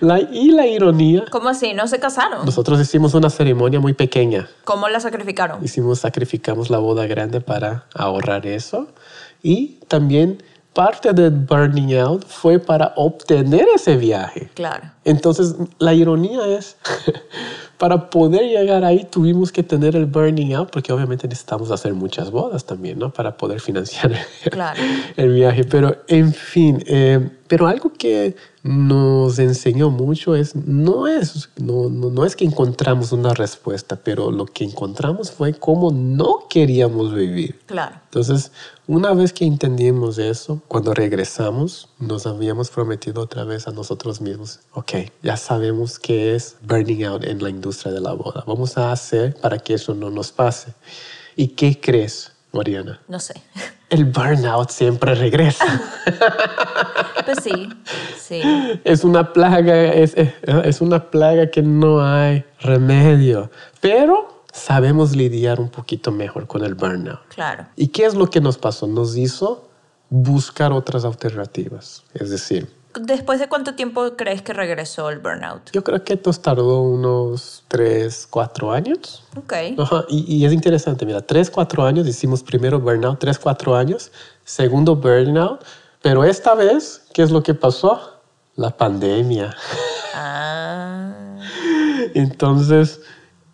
[0.00, 1.24] la, y la ironía.
[1.30, 1.72] ¿Cómo así?
[1.72, 2.44] ¿No se casaron?
[2.44, 4.48] Nosotros hicimos una ceremonia muy pequeña.
[4.64, 5.64] ¿Cómo la sacrificaron?
[5.64, 8.88] Hicimos, sacrificamos la boda grande para ahorrar eso.
[9.42, 14.50] Y también parte del burning out fue para obtener ese viaje.
[14.54, 14.90] Claro.
[15.04, 16.76] Entonces, la ironía es,
[17.78, 22.30] para poder llegar ahí tuvimos que tener el burning out, porque obviamente necesitamos hacer muchas
[22.30, 23.12] bodas también, ¿no?
[23.12, 24.12] Para poder financiar
[25.16, 25.64] el viaje.
[25.70, 32.24] Pero, en fin, eh, pero algo que nos enseñó mucho es, no es, no, no,
[32.24, 37.60] es que encontramos una respuesta, pero lo que encontramos fue cómo no queríamos vivir.
[37.66, 37.96] Claro.
[38.04, 38.52] Entonces,
[38.86, 44.60] una vez que entendimos eso, cuando regresamos, nos habíamos prometido otra vez a nosotros mismos,
[44.72, 48.42] ok, ya sabemos qué es burning out en la industria de la boda.
[48.46, 50.74] Vamos a hacer para que eso no nos pase.
[51.36, 53.00] ¿Y qué crees, Mariana?
[53.08, 53.34] No sé.
[53.88, 55.80] El burnout siempre regresa.
[57.24, 57.68] pues sí,
[58.18, 58.42] sí.
[58.84, 63.50] Es una plaga, es, es una plaga que no hay remedio.
[63.80, 67.20] Pero sabemos lidiar un poquito mejor con el burnout.
[67.28, 67.66] Claro.
[67.76, 68.86] ¿Y qué es lo que nos pasó?
[68.86, 69.71] Nos hizo
[70.12, 72.04] buscar otras alternativas.
[72.12, 72.68] Es decir,
[73.00, 75.70] ¿Después de cuánto tiempo crees que regresó el burnout?
[75.72, 79.24] Yo creo que esto tardó unos 3, 4 años.
[79.34, 79.54] Ok.
[80.10, 84.12] Y, y, es interesante, mira, 3, 4 años, hicimos primero burnout, 3, 4 años,
[84.44, 85.64] segundo burnout,
[86.02, 88.20] pero esta vez, ¿qué es lo que pasó?
[88.56, 89.56] La pandemia.
[90.14, 91.14] Ah.
[92.14, 93.00] Entonces,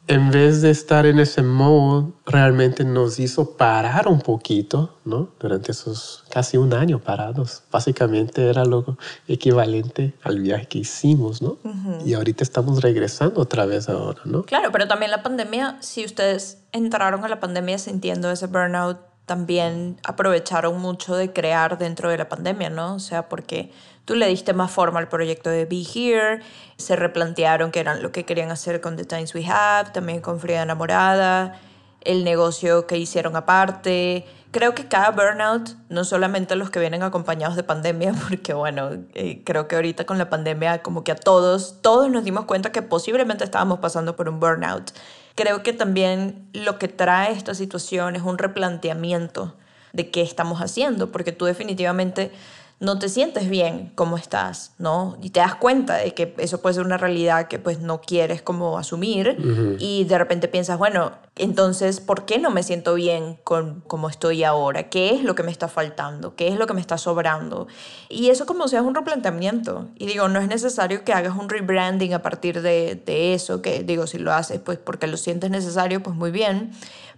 [0.08, 5.28] en vez de estar en ese modo, realmente nos hizo parar un poquito, ¿no?
[5.38, 7.62] Durante esos casi un año parados.
[7.70, 8.96] Básicamente era lo
[9.28, 11.58] equivalente al viaje que hicimos, ¿no?
[12.06, 14.44] Y ahorita estamos regresando otra vez ahora, ¿no?
[14.44, 20.00] Claro, pero también la pandemia, si ustedes entraron a la pandemia sintiendo ese burnout, también
[20.02, 22.94] aprovecharon mucho de crear dentro de la pandemia, ¿no?
[22.94, 23.70] O sea, porque
[24.04, 26.40] tú le diste más forma al proyecto de Be Here,
[26.76, 30.40] se replantearon que eran lo que querían hacer con The Times We Have, también con
[30.40, 31.60] Frida Enamorada,
[32.00, 34.26] el negocio que hicieron aparte.
[34.50, 39.42] Creo que cada burnout, no solamente los que vienen acompañados de pandemia, porque bueno, eh,
[39.44, 42.82] creo que ahorita con la pandemia como que a todos, todos nos dimos cuenta que
[42.82, 44.90] posiblemente estábamos pasando por un burnout.
[45.38, 49.54] Creo que también lo que trae esta situación es un replanteamiento
[49.92, 52.32] de qué estamos haciendo, porque tú definitivamente
[52.80, 55.18] no te sientes bien como estás, ¿no?
[55.20, 58.40] Y te das cuenta de que eso puede ser una realidad que pues no quieres
[58.40, 59.36] como asumir
[59.80, 64.44] y de repente piensas, bueno, entonces, ¿por qué no me siento bien con como estoy
[64.44, 64.90] ahora?
[64.90, 66.36] ¿Qué es lo que me está faltando?
[66.36, 67.66] ¿Qué es lo que me está sobrando?
[68.08, 69.88] Y eso como sea es un replanteamiento.
[69.96, 73.82] Y digo, no es necesario que hagas un rebranding a partir de, de eso, que
[73.82, 76.70] digo, si lo haces pues porque lo sientes necesario, pues muy bien.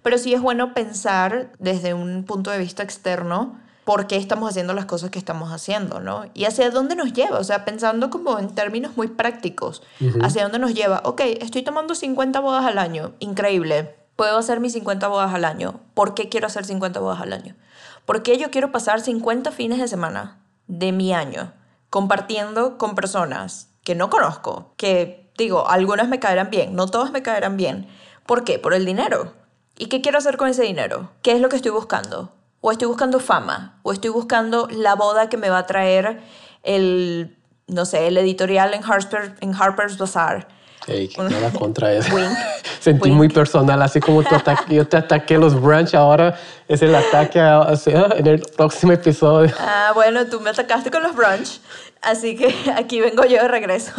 [0.03, 3.59] Pero sí es bueno pensar desde un punto de vista externo
[3.91, 6.27] por qué estamos haciendo las cosas que estamos haciendo, ¿no?
[6.33, 9.83] Y hacia dónde nos lleva, o sea, pensando como en términos muy prácticos,
[10.23, 11.03] hacia dónde nos lleva.
[11.05, 13.97] Ok, estoy tomando 50 bodas al año, increíble.
[14.15, 15.81] Puedo hacer mis 50 bodas al año.
[15.95, 17.57] ¿Por qué quiero hacer 50 bodas al año?
[18.05, 21.53] ¿Por qué yo quiero pasar 50 fines de semana de mi año
[21.91, 27.23] compartiendo con personas que no conozco, que digo, algunas me caerán bien, no todas me
[27.23, 27.89] caerán bien.
[28.25, 28.61] ¿Por qué?
[28.61, 29.33] Por el dinero.
[29.77, 31.11] ¿Y qué quiero hacer con ese dinero?
[31.23, 32.33] ¿Qué es lo que estoy buscando?
[32.61, 36.21] O estoy buscando fama, o estoy buscando la boda que me va a traer
[36.63, 40.49] el, no sé, el editorial en, Harper, en Harper's Bazaar.
[40.87, 42.15] Hey, nada contra eso.
[42.81, 46.95] Sentí muy personal, así como tu ataque, yo te ataqué los brunch, ahora es el
[46.95, 49.55] ataque en el próximo episodio.
[49.59, 51.61] Ah, bueno, tú me atacaste con los brunch,
[52.03, 53.93] así que aquí vengo yo de regreso.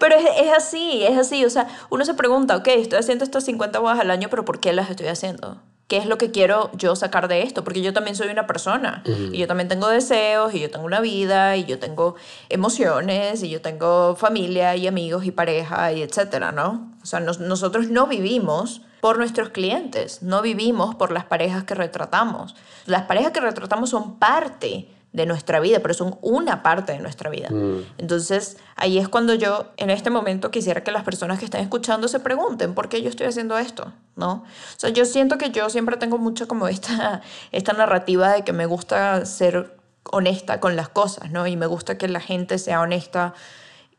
[0.00, 1.44] Pero es, es, así, es así.
[1.44, 4.60] O sea, uno se pregunta, ok, estoy haciendo estas 50 bodas al año, pero ¿por
[4.60, 5.60] qué las estoy haciendo?
[5.88, 7.64] ¿Qué es lo que quiero yo sacar de esto?
[7.64, 11.00] Porque yo también soy una persona y yo también tengo deseos y yo tengo una
[11.00, 12.14] vida y yo tengo
[12.48, 16.90] emociones y yo tengo familia y amigos y pareja y etcétera, ¿no?
[17.02, 22.54] O sea, nosotros no vivimos por nuestros clientes, no vivimos por las parejas que retratamos.
[22.86, 27.28] Las parejas que retratamos son parte de nuestra vida, pero son una parte de nuestra
[27.28, 27.50] vida.
[27.50, 27.84] Mm.
[27.98, 32.08] Entonces, ahí es cuando yo en este momento quisiera que las personas que están escuchando
[32.08, 33.92] se pregunten, ¿por qué yo estoy haciendo esto?
[34.16, 34.32] ¿No?
[34.32, 37.20] O sea, yo siento que yo siempre tengo mucho como esta,
[37.52, 39.76] esta narrativa de que me gusta ser
[40.10, 41.46] honesta con las cosas, ¿no?
[41.46, 43.34] Y me gusta que la gente sea honesta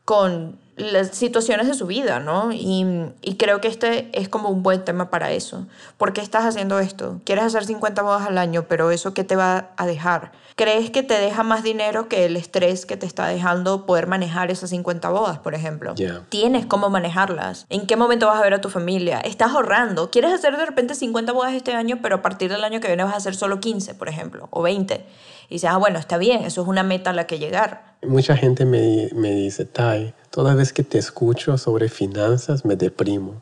[0.04, 2.52] con las situaciones de su vida, ¿no?
[2.52, 2.84] Y,
[3.22, 5.66] y, creo que este es como un buen tema para eso.
[5.96, 7.20] ¿Por qué estás haciendo esto?
[7.24, 10.32] ¿Quieres hacer 50 bodas al año, pero eso qué te va a dejar?
[10.56, 14.52] ¿Crees que te deja más dinero que el estrés que te está dejando poder manejar
[14.52, 15.94] esas 50 bodas, por ejemplo?
[16.28, 17.66] ¿Tienes cómo manejarlas?
[17.70, 19.18] ¿En qué momento vas a ver a tu familia?
[19.18, 20.10] ¿Estás ahorrando?
[20.10, 23.02] ¿Quieres hacer de repente 50 bodas este año, pero a partir del año que viene
[23.02, 25.04] vas a hacer solo 15, por ejemplo, o 20?
[25.48, 27.94] Y dices, ah, bueno, está bien, eso es una meta a la que llegar.
[28.06, 33.40] Mucha gente me, me dice, Tai, toda vez que te escucho sobre finanzas me deprimo.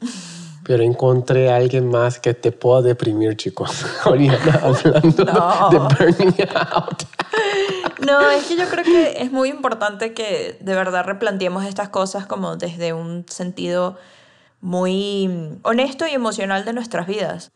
[0.63, 3.87] Pero encontré a alguien más que te pueda deprimir, chicos.
[4.05, 5.71] Oriana hablando no.
[5.71, 7.03] de burning out.
[8.07, 12.27] No, es que yo creo que es muy importante que de verdad replanteemos estas cosas
[12.27, 13.97] como desde un sentido
[14.61, 17.53] muy honesto y emocional de nuestras vidas.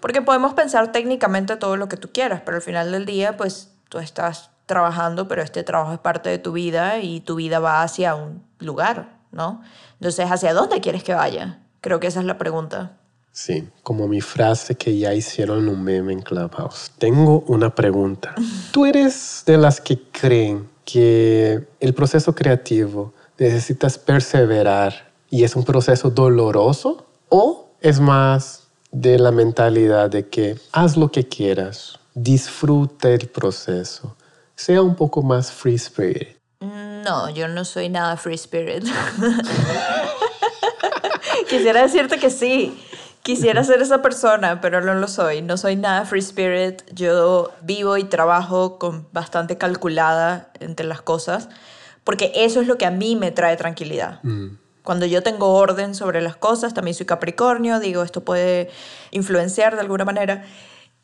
[0.00, 3.72] Porque podemos pensar técnicamente todo lo que tú quieras, pero al final del día, pues
[3.88, 7.82] tú estás trabajando, pero este trabajo es parte de tu vida y tu vida va
[7.82, 9.62] hacia un lugar, ¿no?
[9.94, 11.60] Entonces, ¿hacia dónde quieres que vaya?
[11.80, 12.98] Creo que esa es la pregunta.
[13.32, 16.90] Sí, como mi frase que ya hicieron un meme en Clubhouse.
[16.98, 18.34] Tengo una pregunta.
[18.72, 25.64] ¿Tú eres de las que creen que el proceso creativo necesitas perseverar y es un
[25.64, 27.06] proceso doloroso?
[27.28, 34.16] ¿O es más de la mentalidad de que haz lo que quieras, disfruta el proceso,
[34.56, 36.37] sea un poco más free spirit?
[36.60, 38.84] No, yo no soy nada free spirit.
[41.48, 42.78] Quisiera decirte que sí.
[43.22, 45.42] Quisiera ser esa persona, pero no lo soy.
[45.42, 46.82] No soy nada free spirit.
[46.92, 51.48] Yo vivo y trabajo con bastante calculada entre las cosas,
[52.04, 54.20] porque eso es lo que a mí me trae tranquilidad.
[54.22, 54.56] Mm.
[54.82, 58.70] Cuando yo tengo orden sobre las cosas, también soy Capricornio, digo, esto puede
[59.10, 60.44] influenciar de alguna manera.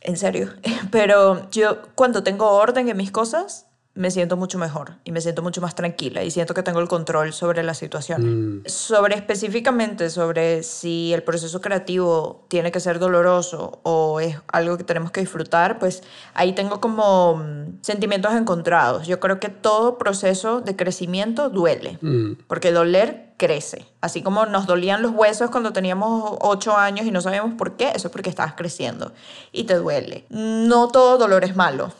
[0.00, 0.50] En serio.
[0.90, 5.40] Pero yo cuando tengo orden en mis cosas, me siento mucho mejor y me siento
[5.40, 8.58] mucho más tranquila y siento que tengo el control sobre la situación.
[8.58, 8.62] Mm.
[8.66, 14.84] Sobre específicamente sobre si el proceso creativo tiene que ser doloroso o es algo que
[14.84, 16.02] tenemos que disfrutar, pues
[16.34, 19.06] ahí tengo como mm, sentimientos encontrados.
[19.06, 22.32] Yo creo que todo proceso de crecimiento duele, mm.
[22.48, 23.86] porque doler crece.
[24.00, 27.90] Así como nos dolían los huesos cuando teníamos 8 años y no sabíamos por qué,
[27.94, 29.12] eso es porque estabas creciendo
[29.52, 30.26] y te duele.
[30.30, 31.92] No todo dolor es malo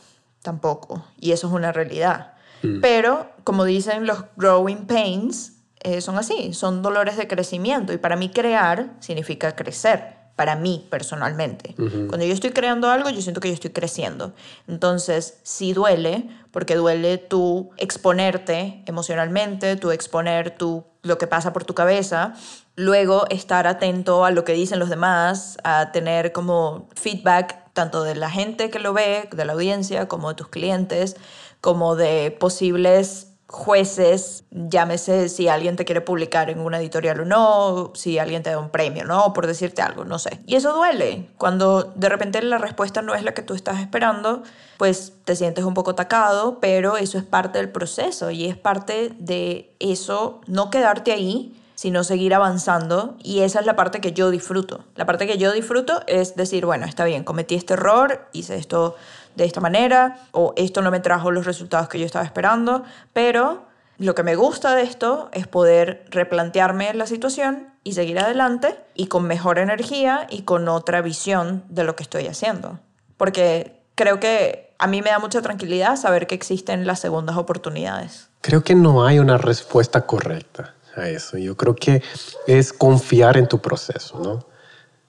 [0.44, 1.04] tampoco.
[1.18, 2.34] Y eso es una realidad.
[2.62, 2.80] Mm.
[2.80, 7.92] Pero, como dicen los growing pains, eh, son así, son dolores de crecimiento.
[7.92, 11.74] Y para mí crear significa crecer, para mí personalmente.
[11.76, 14.34] Cuando yo estoy creando algo, yo siento que yo estoy creciendo.
[14.68, 21.64] Entonces, sí duele, porque duele tú exponerte emocionalmente, tú exponer tu, lo que pasa por
[21.64, 22.34] tu cabeza,
[22.76, 28.14] luego estar atento a lo que dicen los demás, a tener como feedback tanto de
[28.14, 31.16] la gente que lo ve, de la audiencia, como de tus clientes,
[31.60, 37.92] como de posibles jueces, llámese si alguien te quiere publicar en una editorial o no,
[37.94, 39.32] si alguien te da un premio, ¿no?
[39.32, 40.40] Por decirte algo, no sé.
[40.46, 41.28] Y eso duele.
[41.36, 44.42] Cuando de repente la respuesta no es la que tú estás esperando,
[44.78, 49.12] pues te sientes un poco atacado, pero eso es parte del proceso y es parte
[49.18, 54.30] de eso, no quedarte ahí, sino seguir avanzando y esa es la parte que yo
[54.30, 54.84] disfruto.
[54.94, 58.96] La parte que yo disfruto es decir, bueno, está bien, cometí este error, hice esto
[59.34, 63.66] de esta manera o esto no me trajo los resultados que yo estaba esperando, pero
[63.98, 69.06] lo que me gusta de esto es poder replantearme la situación y seguir adelante y
[69.06, 72.80] con mejor energía y con otra visión de lo que estoy haciendo.
[73.16, 78.28] Porque creo que a mí me da mucha tranquilidad saber que existen las segundas oportunidades.
[78.40, 81.38] Creo que no hay una respuesta correcta a eso.
[81.38, 82.02] Yo creo que
[82.46, 84.46] es confiar en tu proceso, ¿no?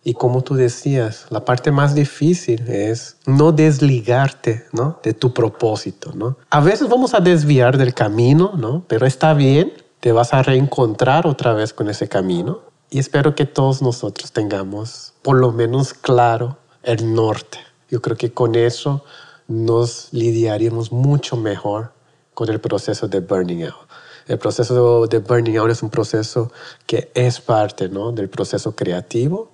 [0.07, 4.99] Y como tú decías, la parte más difícil es no desligarte, ¿no?
[5.01, 6.37] De tu propósito, ¿no?
[6.51, 8.85] A veces vamos a desviar del camino, ¿no?
[8.87, 12.61] Pero está bien, te vas a reencontrar otra vez con ese camino.
[12.91, 17.57] Y espero que todos nosotros tengamos por lo menos claro el norte.
[17.89, 19.03] Yo creo que con eso
[19.47, 21.93] nos lidiaríamos mucho mejor
[22.35, 23.84] con el proceso de burning out.
[24.27, 26.51] El proceso de burning out es un proceso
[26.87, 28.11] que es parte ¿no?
[28.11, 29.51] del proceso creativo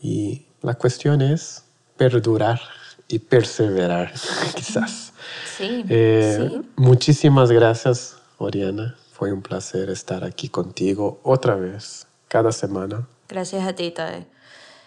[0.00, 1.64] y la cuestión es
[1.96, 2.60] perdurar
[3.06, 4.12] y perseverar,
[4.54, 5.12] quizás.
[5.56, 6.62] Sí, eh, sí.
[6.76, 8.96] Muchísimas gracias, Oriana.
[9.12, 13.06] Fue un placer estar aquí contigo otra vez, cada semana.
[13.28, 14.26] Gracias a ti, Tade.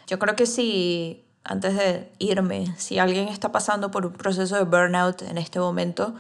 [0.08, 4.64] Yo creo que si, antes de irme, si alguien está pasando por un proceso de
[4.64, 6.16] burnout en este momento,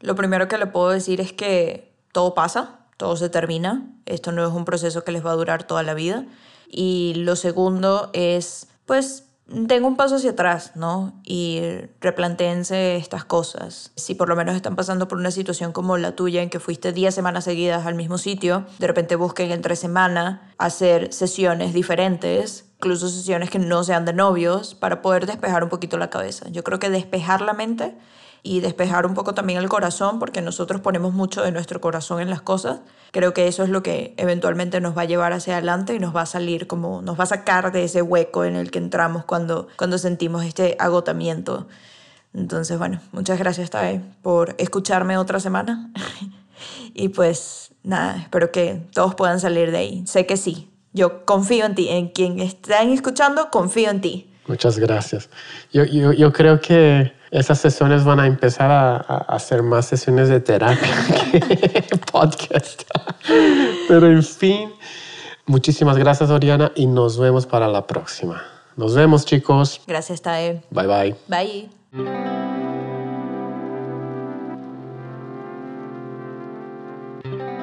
[0.00, 4.46] lo primero que le puedo decir es que todo pasa, todo se termina, esto no
[4.46, 6.26] es un proceso que les va a durar toda la vida.
[6.68, 9.24] Y lo segundo es, pues,
[9.66, 11.12] tengo un paso hacia atrás, ¿no?
[11.24, 11.60] Y
[12.00, 13.90] replantéense estas cosas.
[13.96, 16.92] Si por lo menos están pasando por una situación como la tuya, en que fuiste
[16.92, 23.08] 10 semanas seguidas al mismo sitio, de repente busquen entre semana hacer sesiones diferentes, incluso
[23.08, 26.48] sesiones que no sean de novios, para poder despejar un poquito la cabeza.
[26.50, 27.96] Yo creo que despejar la mente
[28.42, 32.30] y despejar un poco también el corazón, porque nosotros ponemos mucho de nuestro corazón en
[32.30, 32.80] las cosas.
[33.10, 36.14] Creo que eso es lo que eventualmente nos va a llevar hacia adelante y nos
[36.14, 39.24] va a salir como, nos va a sacar de ese hueco en el que entramos
[39.24, 41.66] cuando, cuando sentimos este agotamiento.
[42.32, 45.90] Entonces, bueno, muchas gracias, Tae, por escucharme otra semana.
[46.94, 50.06] y pues nada, espero que todos puedan salir de ahí.
[50.06, 50.70] Sé que sí.
[50.92, 51.88] Yo confío en ti.
[51.88, 54.29] En quien estén escuchando, confío en ti.
[54.50, 55.30] Muchas gracias.
[55.72, 58.96] Yo, yo, yo creo que esas sesiones van a empezar a,
[59.28, 60.90] hacer más sesiones de terapia
[61.30, 62.82] que podcast.
[63.86, 64.72] Pero en fin,
[65.46, 68.42] muchísimas gracias Oriana y nos vemos para la próxima.
[68.74, 69.82] Nos vemos chicos.
[69.86, 70.60] Gracias Tae.
[70.72, 71.16] Bye bye.
[71.28, 71.70] Bye.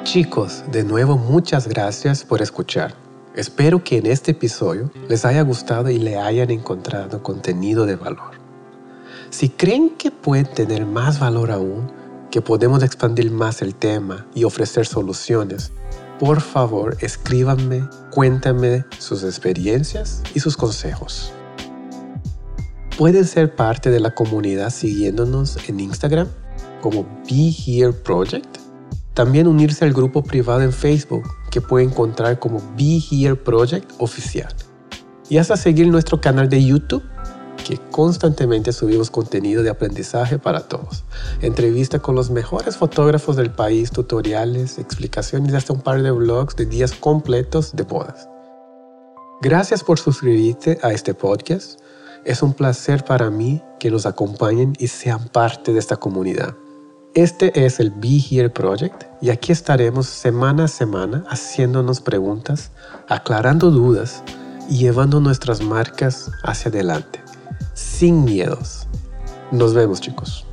[0.06, 3.07] Chicos, de nuevo muchas gracias por escuchar.
[3.38, 8.32] Espero que en este episodio les haya gustado y le hayan encontrado contenido de valor.
[9.30, 11.92] Si creen que pueden tener más valor aún,
[12.32, 15.72] que podemos expandir más el tema y ofrecer soluciones,
[16.20, 21.32] por favor escríbanme, cuéntame sus experiencias y sus consejos.
[22.98, 26.28] Pueden ser parte de la comunidad siguiéndonos en Instagram
[26.82, 28.58] como Be Here Project.
[29.14, 34.54] También unirse al grupo privado en Facebook que puede encontrar como Be Here Project Oficial.
[35.28, 37.02] Y hasta seguir nuestro canal de YouTube
[37.68, 41.04] que constantemente subimos contenido de aprendizaje para todos.
[41.42, 46.56] Entrevista con los mejores fotógrafos del país, tutoriales, explicaciones y hasta un par de vlogs
[46.56, 48.30] de días completos de bodas.
[49.42, 51.80] Gracias por suscribirte a este podcast.
[52.24, 56.54] Es un placer para mí que nos acompañen y sean parte de esta comunidad.
[57.18, 62.70] Este es el Be Here Project y aquí estaremos semana a semana haciéndonos preguntas,
[63.10, 64.22] aclarando dudas
[64.70, 67.20] y llevando nuestras marcas hacia adelante
[67.74, 68.86] sin miedos.
[69.52, 70.47] Nos vemos chicos.